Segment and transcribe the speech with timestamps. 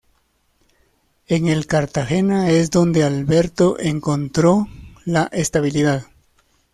[1.27, 4.67] En el Cartagena es donde Alberto encontró
[5.05, 6.07] la estabilidad.